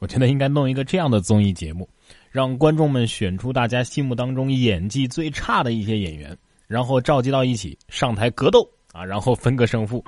[0.00, 1.86] 我觉得应该弄一个这样的综艺节目，
[2.30, 6.34] 让观众们选出大家心目当中演技最差的一些演员，
[6.66, 10.02] 然后召集到一起上台格斗啊，然后分个胜负。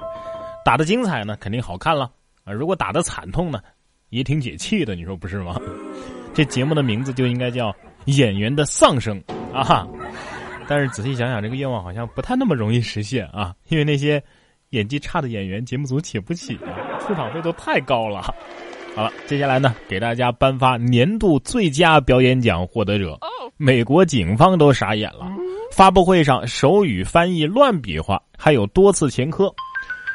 [0.65, 2.11] 打的精彩呢，肯定好看了
[2.45, 2.53] 啊！
[2.55, 3.61] 如果打的惨痛呢，
[4.09, 5.61] 也挺解气的，你说不是吗？
[6.33, 7.71] 这节目的名字就应该叫
[8.07, 9.23] 《演员的丧生》
[9.55, 9.87] 啊！
[10.67, 14.23] 但是仔细想想，这个愿望好像不太那么容易实现啊，因为那些
[14.71, 18.35] 演技差的演员，节目组请不起啊，出场费都太高了。
[18.95, 23.19] 好了，接下来呢，给大家颁发年度最佳表演奖获得者。
[23.57, 25.27] 美国警方都傻眼了，
[25.73, 29.53] 发布会上手语翻译乱比划，还有多次前科。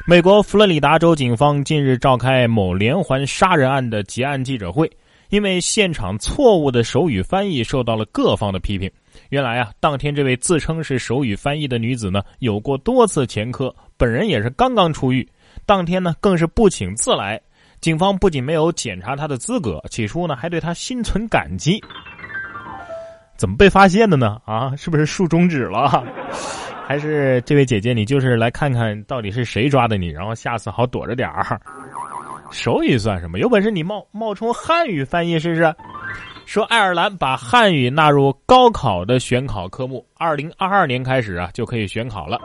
[0.05, 4.89] 美国佛罗里达州警方近日召开某连环杀人案的结案记者会，
[5.29, 8.89] 因为现场错误的手语翻译受到了各方的批评。
[9.29, 15.27] 原来啊，当天这位自称是手语翻译的女子呢，有过多次前科，本人也是刚刚出狱，
[15.65, 17.41] 当天呢更是不请自来。
[17.79, 21.81] 警方不仅没有检查他的资格，起初呢还对他心存感激。
[23.37, 24.41] 怎么被发现的呢？
[24.45, 26.03] 啊，是不是竖中指了？
[26.87, 31.59] 还是这位姐姐，你就是来看看到底是谁抓的你，然后下次好躲着点儿。
[32.49, 33.39] 手语算什么？
[33.39, 35.75] 有本事你冒冒充汉语翻译试试。
[36.47, 42.39] 说爱尔兰把汉语纳入高考的选考科目，二零二二年开始啊就可以选考了。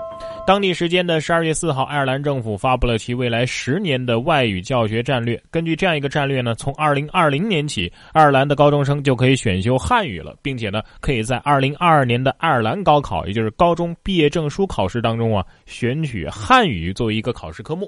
[0.45, 5.41] 当地时间的十二月四号，爱尔兰政府发布了其未来十年的外语教学战略。
[5.53, 17.87] 根据这样一个战略呢，从二零二零年起，爱尔兰的高中生就可以选修汉语了，并且呢，可以在二零二二年的爱尔兰高考，也就是高中毕业证书考试当中啊，选取汉语作为一个考试科目。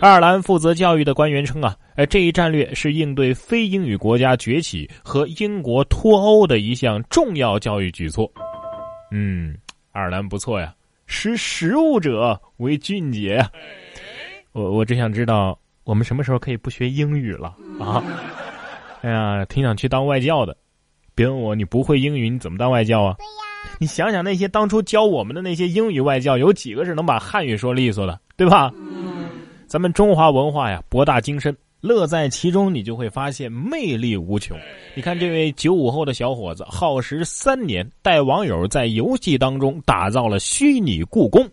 [0.00, 8.30] 爱尔兰负责教育的官员称啊，呃，这一战略是应对非英语国家崛起和英国脱欧的一项重要教育举措。
[9.10, 9.56] 嗯，
[9.92, 10.74] 爱尔兰不错呀。
[11.06, 13.44] 识时务者为俊杰。
[14.52, 18.02] 我我只想知道，我们什么时候可以不学英语了啊？
[19.02, 20.56] 哎呀，挺想去当外教的。
[21.14, 23.14] 别问我，你不会英语，你怎么当外教啊？
[23.18, 23.76] 对呀。
[23.78, 28.72] 你想想那些当初教我们的那些英语外教，有几个是能把汉语说利索的，对吧？
[29.66, 31.54] 咱们中华文化呀，博大精深。
[31.82, 34.56] 乐在其中，你就会发现魅力无穷。
[34.94, 41.44] 你看这位九五后的小伙子，耗时三年，带网友在游戏当中打造了虚拟故宫。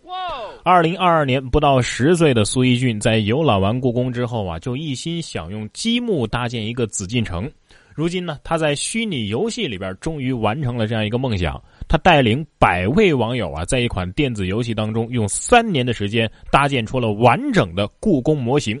[0.62, 7.50] 二零二二年，不到十岁的苏一俊在游览完故宫之后啊，就一心想用积木搭建一个紫禁城。
[7.92, 11.60] 如今呢，他在虚拟游戏里边终于完成了这样一个梦想。
[11.88, 18.80] 他带领百位网友啊，在一款电子游戏当中，用三年的时间搭建出了完整的故宫模型。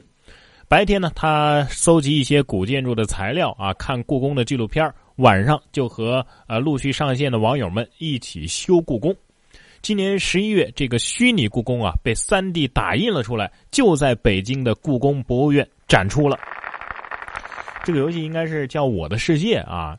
[0.70, 9.12] 白天呢，他搜集一些古建筑的材料啊，看故宫的纪录片晚上就和呃陆续上线的网友们一起修故宫。
[9.82, 16.38] 今年十一月，这个虚拟故宫啊被三 D 打印了出来，就在北京的故宫博物院展出了。
[17.82, 19.98] 这个游戏应该是叫《我的世界》啊，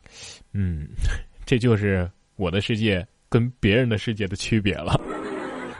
[0.54, 0.88] 嗯，
[1.44, 4.98] 这就是我的世界跟别人的世界的区别了。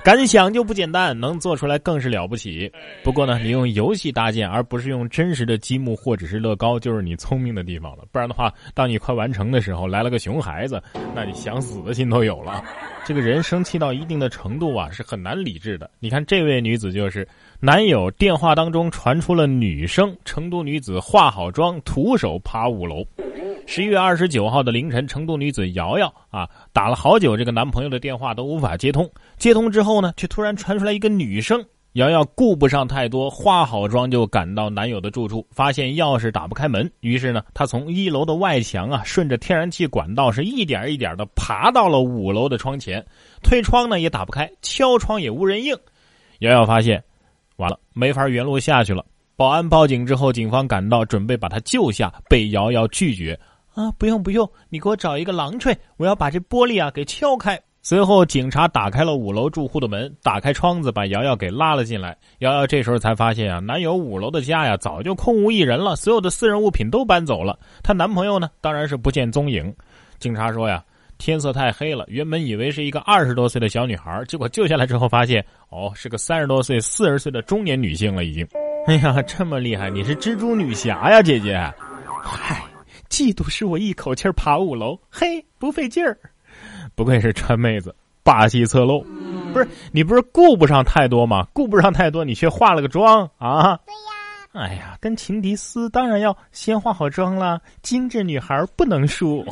[0.05, 2.71] 敢想就不简单，能做出来更是了不起。
[3.05, 8.03] 不过呢，你用游戏搭建，而不是用真实的积木或者是乐高，就是你聪明的地方了。
[8.11, 10.83] 不然的话，当你快完成的时候，来了个熊孩子，
[11.15, 12.65] 那你想死的心都有了。
[13.07, 15.89] 这个人生气到一定的程度啊，是很难理智的。
[16.01, 17.27] 你看这位女子就是，
[17.61, 23.07] 男友电话当中传出了女声，成都女子化好妆，徒手爬五楼。
[23.67, 29.09] 十一月二十九号的凌晨，成都女子瑶瑶啊打了好久这个男朋友的电话都无法接通，
[29.39, 31.65] 接通之后呢，却突然传出来一个女声。
[31.95, 43.05] 瑶瑶顾不上太多，化好妆就赶到男友的住处，发现钥匙打不开门，于是呢，她从一楼的外墙啊，顺着天然气管道是一点一点的爬到了五楼的窗前，
[43.43, 45.77] 推窗呢也打不开，敲窗也无人应。
[46.39, 47.03] 瑶瑶发现，
[47.57, 49.05] 完了，没法原路下去了。
[49.37, 53.39] 保安报警之后，警方赶到准备把她救下，被瑶瑶拒绝。
[53.75, 57.61] 啊，不用不用，你给我找一个狼锤，我要把这玻璃啊给敲开。
[57.85, 62.17] 随后，警察打开了五楼住户的门，打开窗子，把瑶瑶给拉了进来。
[62.39, 67.59] 瑶瑶这时候才发现啊，男友五楼的家呀早就空无一人了，所有的私人物品都搬走了。
[67.83, 69.75] 她男朋友呢，当然是不见踪影。
[70.21, 70.85] 警察说呀，
[71.19, 78.47] 天色太黑了，原本以为是一个二十多岁的小女孩，结果救下来之后发现，哦，是个三十多岁、四十岁的中年女性了，已经。
[78.87, 81.59] 哎呀，这么厉害，你是蜘蛛女侠呀，姐姐。
[82.23, 82.72] 嗨。
[83.13, 86.17] 嫉妒使我一口气爬五楼，嘿，不费劲儿。
[86.95, 89.05] 不愧是川妹子，霸气侧漏。
[89.53, 91.47] 不是你不是顾不上太多吗？
[91.53, 93.79] 顾不上太多，你却化了个妆啊？
[93.85, 94.65] 对呀。
[94.67, 99.45] 哎呀，跟情敌撕当然要先化好妆啦，精致女孩不能输。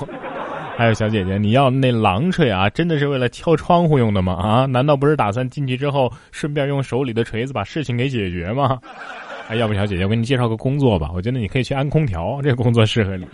[0.74, 4.32] 还有小姐姐，你要那狼锤啊，真的是为了敲窗户用的吗？
[4.36, 8.78] 啊，难道不是打算进去之后顺便用手里的锤子把事情给解决吗？
[9.50, 13.26] 哎，要不小姐姐，我给你介绍个工作吧，我觉得你可以去安空调，这个工作适合你。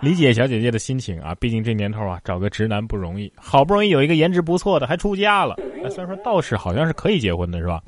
[0.00, 5.54] 理解小姐姐的心情啊，毕竟这年头啊，找个直男不容易，好不容易有一个颜值不错的，还出家了。
[5.88, 7.80] 虽然说道士好像是可以结婚的，是吧？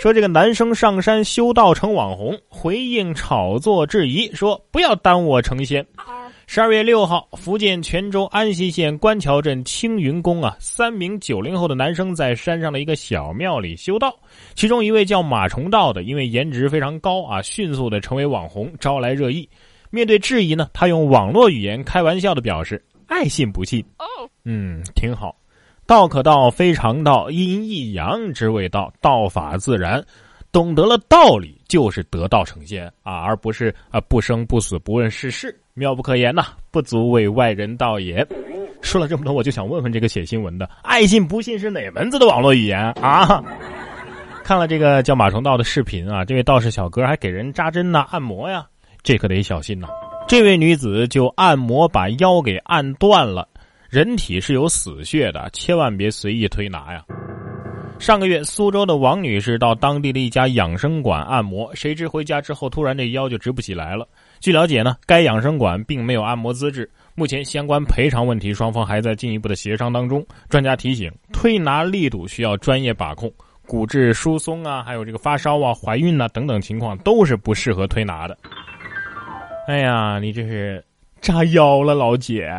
[0.00, 5.86] 说这个男生上山修道成网红，回应炒作质疑，说不要耽误我成仙。
[6.46, 14.14] 十二月六号，福建泉州安溪县官桥镇青云宫啊，三名九零后的男生在山上的一个小庙里修道，
[14.54, 19.48] 其中一位叫马崇道的，因为颜值非常高啊，迅速的成为网红，招来热议。
[19.90, 24.04] 面对质疑呢，他用网络语言开玩笑的表示：“爱信不信。”哦，
[24.44, 25.34] 嗯，挺好。
[25.86, 28.92] 道可道，非常道，阴亦阳之谓道。
[29.00, 30.04] 道法自然，
[30.50, 38.26] 懂得了道理就是得道成仙啊，而不是啊不生不死，不问世事，妙不可言呐，不足为外人道也。
[38.82, 43.42] 说了这么多，我就想问问这个写新闻的：爱信不信是哪门子的网络语言啊？
[44.44, 48.66] 看了这个叫马崇道的视频啊，这位道士小哥还给人扎针呐、按摩呀。
[49.02, 49.88] 这可得小心呐！
[50.28, 53.48] 这位女子就按摩把腰给按断了。
[53.88, 57.04] 人体是有死穴的，千万别随意推拿呀。
[58.02, 64.04] 上个月，苏州的王女士到当地的一家养生馆按摩，谁知回家之后突然这腰就直不起来了。
[64.40, 70.26] 据了解呢，该养生馆并没有按摩资质，目前相关赔偿问题双方还在进一步的协商当中。
[70.48, 73.32] 专家提醒，推拿力度需要专业把控，
[73.68, 78.36] 骨质疏松啊，还有这个发烧啊、怀孕呐等等情况都是不适合推拿的。
[79.68, 80.84] 哎呀，你这是
[81.20, 82.52] 扎腰了，老姐！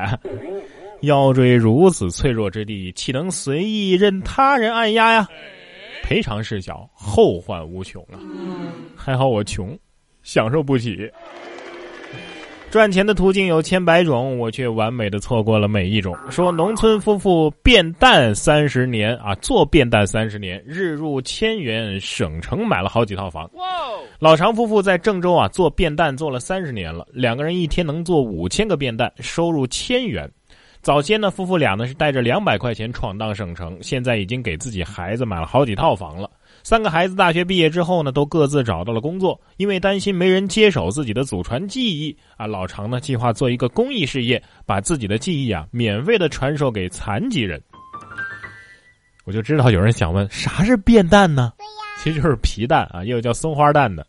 [1.03, 5.27] 腰椎如此脆弱之地，岂能随意任他人按压呀？
[6.01, 8.15] 赔偿事小，后患无穷啊！
[8.95, 9.77] 还好我穷，
[10.21, 11.11] 享受不起。
[12.71, 16.17] 赚钱的途径有千百种，我却完美的错过了每一种。
[16.29, 23.49] 说农村夫妇变蛋三十年啊，做变蛋三十年，日入千元，省城买了好几套房。
[24.19, 30.29] 老常夫妇在郑州啊做变蛋做了三十年了，两个人一天能做五千个变蛋，收入千元。
[30.83, 36.29] 早先呢，夫妇俩呢是带着两百块钱闯荡省城，现在已经给自己孩子买了好几套房了。
[36.61, 39.39] 三个孩子大学毕业之后呢，都各自找到了工作。
[39.55, 47.61] 因为担心没人接手自己的祖传技艺啊，老常呢计划做一个公益事业，把自己的技艺啊免费的传授给残疾人。
[49.23, 51.53] 我就知道有人想问，啥是变蛋呢？
[51.97, 54.05] 其实就是皮蛋啊，也有叫松花蛋的。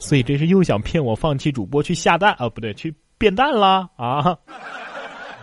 [0.00, 2.48] 所以这是又想骗我放弃主播去下蛋啊？
[2.48, 4.36] 不对，去变蛋啦啊！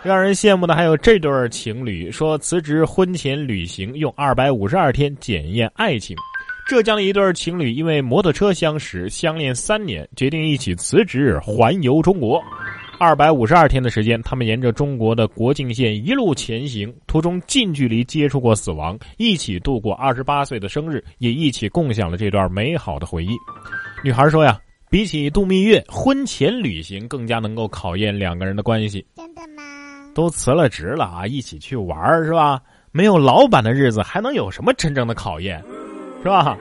[0.06, 6.16] 让人羡慕的还有这对情侣，说辞职婚前旅行用二百五十二天检验爱情。
[6.68, 12.40] 浙江的一对情侣因为摩托车相识，相恋三年，决定一起辞职环游中国。
[13.00, 23.31] 二百五十二天的时间，他们沿着中国的国境线一路前行，途中近距离接触过死亡，一起度过二十八岁的生日，也一起共享了这段美好的回忆。
[24.04, 29.04] 女孩说呀，比起度蜜月，婚前旅行更加能够考验两个人的关系。
[30.15, 32.59] 都辞了职了啊，一起去玩是吧？
[32.91, 35.62] 没有老板的日子还能有什么真正的考验，
[36.23, 36.57] 是吧？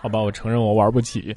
[0.00, 1.36] 好吧，我承认我玩不起。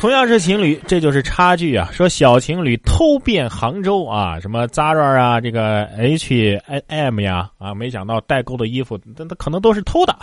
[0.00, 1.90] 同样是情侣，这就是差距啊！
[1.92, 10.16] 说小情侣偷遍杭州啊，什么 Zara 啊，这个 H&M 呀，啊，没想到代购的衣服，那那可能都是偷的。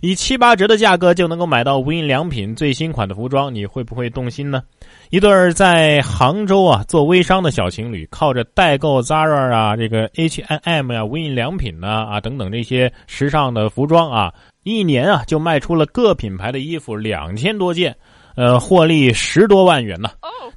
[0.00, 4.62] 以七八折的价格就能够买到无印良品最新款的服装，你会不会动心呢？
[5.10, 17.96] 一对在杭州啊做微商的小情侣，靠着代购 Zara 啊，这个 H&M 呀，无印良品呢啊等等这些时尚的服装啊，一年啊就卖出了各品牌的衣服两千多件。
[18.36, 20.10] 呃，获利十多万元呢。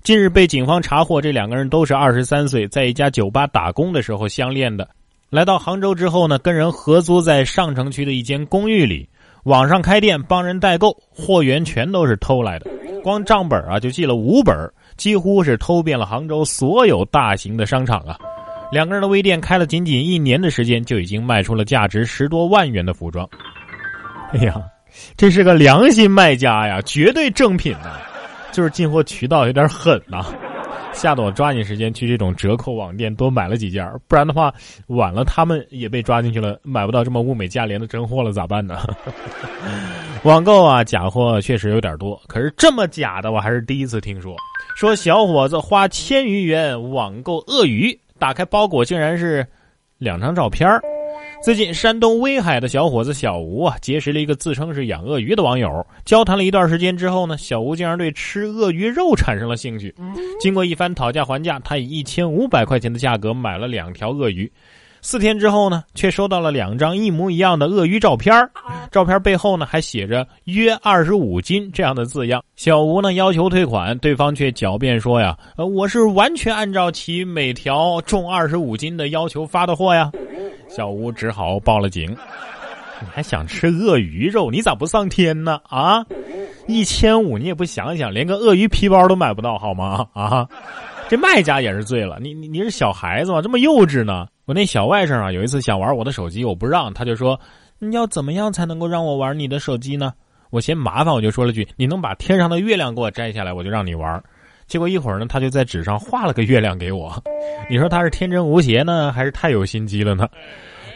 [0.04, 4.88] 近日被警方查获，这两个人都是二十三岁，在一家酒吧打工的时候相恋的。
[5.30, 9.10] 来到杭州之后呢，跟人合租在上城区的一间公寓里，
[9.46, 12.70] 网上开店帮人代购，货源全都是偷来的。
[13.02, 14.56] 光账本啊就记了五本，
[14.96, 18.18] 几乎是偷遍了杭州所有大型的商场啊。
[18.72, 23.28] 两个人的微店开了仅仅一年的时间，就已经卖出了价值十多万元的服装。
[24.34, 24.62] 哎呀！
[25.16, 27.98] 这是个良心卖家呀，绝对正品呐！
[28.52, 30.26] 就是进货渠道有点狠呐，
[30.94, 34.54] 吓得我抓紧时间去这种折扣网店多买了几件，不然的话
[34.88, 38.78] 晚了他们也被抓进去了，买不到这么物美价廉的真货了咋办呢？
[40.24, 44.36] 网购啊，假货确实有点多，可是这么假的我还是第一次听说。
[44.76, 49.46] 说小伙子花千余元网购鳄鱼，打开包裹竟然是
[49.98, 50.80] 两张照片儿。
[51.44, 55.86] 最近，山东威海的小伙子小吴啊，结识了一个自称是养鳄鱼的网友。
[56.06, 59.94] 交谈了一段时间之后呢，小吴竟然对吃鳄鱼肉产生了兴趣。
[60.40, 64.50] 经过一番讨价还价，他以一千五百块钱的价格买了两条鳄鱼。
[65.02, 68.34] 四天之后呢，却收到了两张一模一样的鳄鱼照片
[68.90, 72.42] 照片背后呢还写着“约二十五斤”这样的字样。
[72.56, 80.10] 小吴呢要求退款，对方却狡辩说呀：“呃，我是完全按照其每条重二十五斤的要求发的货呀。”
[80.76, 82.10] 小吴只好报了警。
[83.00, 84.50] 你还想吃鳄鱼肉？
[84.50, 85.62] 你咋不上天呢？
[85.70, 86.04] 啊，
[86.68, 90.08] 一千五你也不想想，连个鳄鱼皮包都买不到好吗？
[90.14, 90.48] 啊，
[91.08, 92.18] 这卖家也是醉了。
[92.20, 93.40] 你你你是小孩子吗？
[93.40, 94.26] 这么幼稚呢？
[94.46, 97.40] 我那小外甥啊，有一次想玩我的手机，我不让，他就说
[97.78, 100.12] 你要怎么样才能够让我玩你的手机呢？
[100.50, 104.24] 我嫌麻烦，我就说了句你能把天上的月亮给我摘下来，我就让你玩。
[104.74, 107.14] 结果一会儿呢，他就在纸上画了个月亮给我。
[107.70, 110.28] 你说他是天真无邪呢，还是太有心机了呢？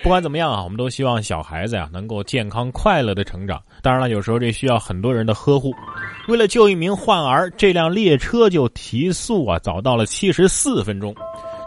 [0.01, 3.61] 不管怎么样啊，我们都希望小孩子呀能够健康快乐的成长。
[3.83, 5.71] 当然了，有时候这需要很多人的呵护。
[6.27, 11.13] 为了救一名患儿，这辆列车就提速啊，早到了七十四分钟。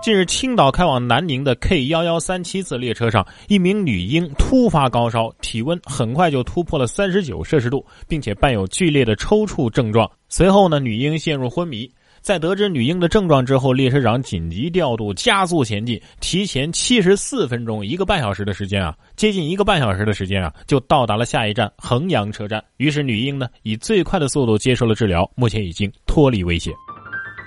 [0.03, 10.11] 近日，青岛开往南宁的 K 幺幺三七次列车上，一名女婴突发高烧，体温很快就突破了三十九摄氏度，并且伴有剧烈的抽搐症状。
[10.29, 11.89] 随后呢，女婴陷入昏迷。
[12.21, 22.63] 在得知女婴的症状之后，列车长紧急调度，加速前进，提前七十四分钟，一个半小时的时间啊，接近一个半小时的时间啊，就到达了下一站衡阳车站。
[22.77, 26.73] 于是女婴呢，以最快的速度接受了治疗，目前已经脱离危险。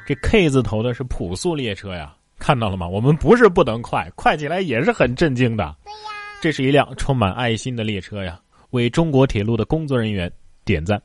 [0.07, 2.87] 这 K 字头的是普速列车呀，看到了吗？
[2.87, 5.63] 我们不是不能快，快起来也是很震惊的。
[5.83, 5.99] 对呀，
[6.41, 8.39] 这是一辆充满爱心的列车呀，
[8.71, 10.29] 为中国铁路的工作人员
[10.65, 11.01] 点赞。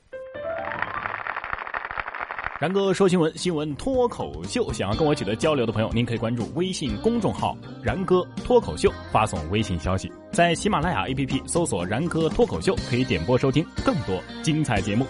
[2.58, 4.72] 然哥说新闻，新闻脱口秀。
[4.72, 15.06] 想要跟我取得交流的朋友，您可以关注微信公众号“然哥脱口秀”，发送微信消息，在喜马拉雅 APP 搜索“然哥脱口秀”，可以点播收听更多精彩节目。